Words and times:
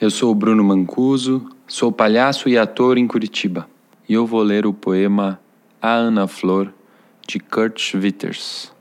Eu 0.00 0.10
sou 0.10 0.30
o 0.30 0.34
Bruno 0.34 0.62
Mancuso, 0.62 1.50
sou 1.66 1.90
palhaço 1.90 2.48
e 2.48 2.56
ator 2.56 2.96
em 2.96 3.04
Curitiba. 3.04 3.68
E 4.08 4.14
eu 4.14 4.24
vou 4.24 4.44
ler 4.44 4.64
o 4.64 4.72
poema 4.72 5.40
A 5.82 5.90
Ana 5.90 6.28
Flor, 6.28 6.72
de 7.26 7.40
Kurt 7.40 7.80
Schwitters. 7.80 8.72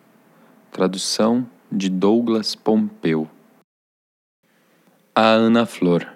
Tradução 0.72 1.48
de 1.72 1.90
Douglas 1.90 2.54
Pompeu. 2.54 3.28
A 5.16 5.26
Ana 5.26 5.66
Flor. 5.66 6.08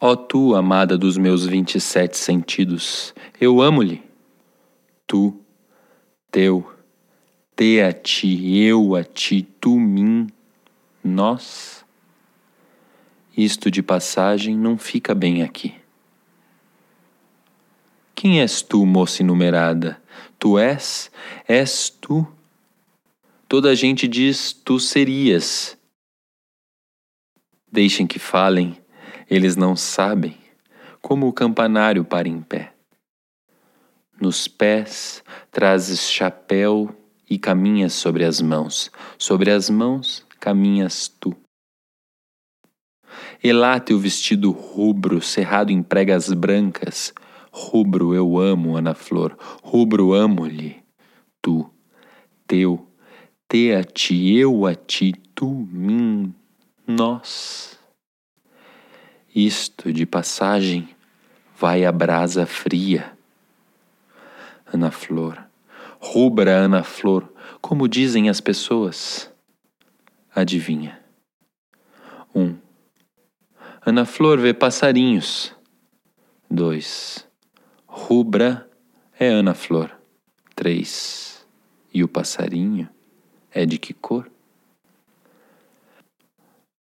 Ó 0.00 0.14
tu, 0.14 0.54
amada 0.54 0.96
dos 0.96 1.18
meus 1.18 1.44
vinte 1.44 1.74
e 1.74 1.80
sete 1.80 2.16
sentidos, 2.16 3.12
eu 3.40 3.60
amo-lhe. 3.60 4.00
Tu, 5.08 5.34
teu, 6.30 6.72
te 7.56 7.80
a 7.80 7.92
ti, 7.92 8.58
eu 8.58 8.94
a 8.94 9.02
ti, 9.02 9.42
tu 9.42 9.76
mim, 9.76 10.28
nós 11.02 11.78
isto 13.38 13.70
de 13.70 13.84
passagem 13.84 14.58
não 14.58 14.76
fica 14.76 15.14
bem 15.14 15.44
aqui. 15.44 15.72
Quem 18.12 18.40
és 18.40 18.62
tu, 18.62 18.84
moça 18.84 19.22
inumerada? 19.22 20.02
Tu 20.40 20.58
és? 20.58 21.08
És 21.46 21.88
tu? 21.88 22.26
Toda 23.46 23.70
a 23.70 23.74
gente 23.76 24.08
diz 24.08 24.52
tu 24.52 24.80
serias. 24.80 25.78
Deixem 27.70 28.08
que 28.08 28.18
falem, 28.18 28.76
eles 29.30 29.54
não 29.54 29.76
sabem, 29.76 30.36
como 31.00 31.28
o 31.28 31.32
campanário 31.32 32.04
para 32.04 32.26
em 32.26 32.42
pé. 32.42 32.72
Nos 34.20 34.48
pés 34.48 35.22
trazes 35.52 36.10
chapéu 36.10 36.92
e 37.30 37.38
caminhas 37.38 37.92
sobre 37.92 38.24
as 38.24 38.40
mãos, 38.40 38.90
sobre 39.16 39.52
as 39.52 39.70
mãos 39.70 40.26
caminhas 40.38 41.08
tu. 41.08 41.36
Elá 43.42 43.78
teu 43.78 43.98
vestido 43.98 44.50
rubro, 44.50 45.20
cerrado 45.20 45.70
em 45.70 45.82
pregas 45.82 46.32
brancas. 46.32 47.12
Rubro 47.50 48.14
eu 48.14 48.38
amo, 48.38 48.76
Ana 48.76 48.94
Flor, 48.94 49.36
rubro 49.62 50.12
amo-lhe. 50.12 50.82
Tu, 51.40 51.68
teu, 52.46 52.86
te 53.48 53.72
a 53.72 53.82
ti, 53.82 54.34
eu 54.36 54.66
a 54.66 54.74
ti, 54.74 55.12
tu, 55.34 55.66
mim, 55.70 56.34
nós. 56.86 57.78
Isto 59.34 59.92
de 59.92 60.04
passagem 60.04 60.88
vai 61.56 61.84
a 61.84 61.92
brasa 61.92 62.44
fria. 62.44 63.12
Ana 64.72 64.90
Flor, 64.90 65.42
rubra 66.00 66.56
Ana 66.56 66.82
Flor, 66.82 67.32
como 67.60 67.88
dizem 67.88 68.28
as 68.28 68.40
pessoas. 68.40 69.32
Adivinha. 70.38 70.96
Um 72.32 72.56
Ana 73.84 74.04
Flor 74.04 74.38
vê 74.38 74.54
passarinhos. 74.54 75.52
2. 76.48 77.26
Rubra 77.84 78.70
é 79.18 79.26
Ana 79.26 79.52
Flor. 79.52 79.90
3. 80.54 81.44
E 81.92 82.04
o 82.04 82.08
passarinho 82.08 82.88
é 83.50 83.66
de 83.66 83.78
que 83.78 83.92
cor? 83.92 84.30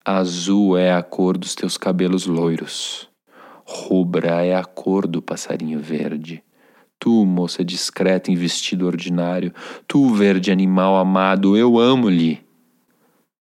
Azul 0.05 0.77
é 0.77 0.93
a 0.93 1.03
cor 1.03 1.37
dos 1.37 1.53
teus 1.53 1.77
cabelos 1.77 2.25
loiros. 2.25 3.09
Rubra 3.65 4.45
é 4.45 4.55
a 4.55 4.63
cor 4.63 5.05
do 5.05 5.21
passarinho 5.21 5.81
verde. 5.81 6.41
Tu, 6.97 7.25
moça 7.25 7.61
discreta 7.61 8.31
em 8.31 8.35
vestido 8.35 8.85
ordinário, 8.85 9.53
tu, 9.85 10.13
verde 10.13 10.49
animal 10.49 10.95
amado, 10.95 11.57
eu 11.57 11.77
amo-lhe. 11.77 12.41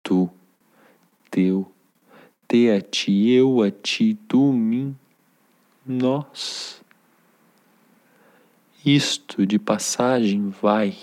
Tu, 0.07 0.29
teu 1.29 1.69
te 2.47 2.71
a 2.71 2.79
ti, 2.79 3.29
eu 3.29 3.61
a 3.61 3.69
ti, 3.69 4.13
tu, 4.13 4.53
mim, 4.53 4.97
nós. 5.85 6.81
Isto 8.85 9.45
de 9.45 9.59
passagem 9.59 10.47
vai, 10.47 10.97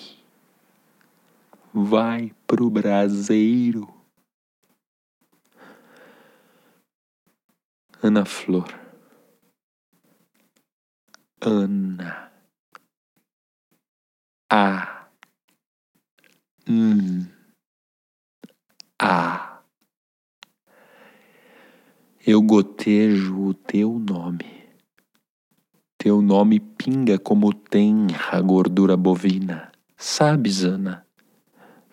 vai 1.71 2.33
pro 2.47 2.71
braseiro. 2.71 3.93
Ana 8.03 8.25
Flor. 8.25 8.73
Ana. 11.43 12.33
A. 14.51 15.04
Eu 22.27 22.41
gotejo 22.41 23.39
o 23.39 23.53
teu 23.53 23.99
nome. 23.99 24.65
Teu 25.99 26.23
nome 26.23 26.59
pinga 26.59 27.19
como 27.19 27.53
tem 27.53 28.07
a 28.33 28.41
gordura 28.41 28.97
bovina. 28.97 29.71
Sabes, 29.95 30.65
Ana? 30.65 31.07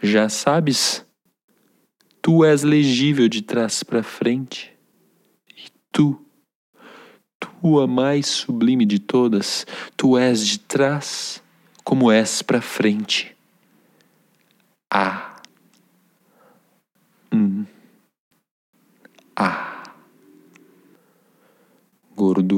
Já 0.01 0.29
sabes? 0.29 1.05
Tu 2.21 2.45
és 2.45 2.63
legível 2.63 3.27
de 3.27 3.41
trás 3.41 3.83
para 3.83 4.01
frente. 4.01 4.71
E 5.49 5.69
tu, 5.91 6.25
tu 7.37 7.81
a 7.81 7.85
mais 7.85 8.27
sublime 8.27 8.85
de 8.85 8.99
todas, 8.99 9.65
tu 9.97 10.17
és 10.17 10.47
de 10.47 10.59
trás 10.59 11.43
como 11.83 12.09
és 12.09 12.41
para 12.41 12.61
frente. 12.61 13.35
Ah. 14.89 15.41
Hum. 17.33 17.65
Ah. 19.35 19.71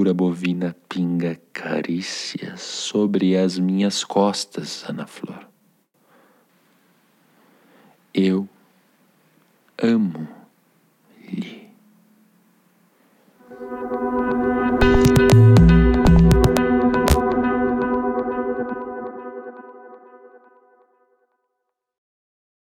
Gordura 0.03 0.13
bovina 0.13 0.75
pinga 0.89 1.39
carícias 1.53 2.59
sobre 2.61 3.37
as 3.37 3.57
minhas 3.57 4.03
costas, 4.03 4.83
Ana 4.89 5.07
Flor. 5.07 5.47
Eu 8.13 8.49
amo-lhe. 9.81 10.32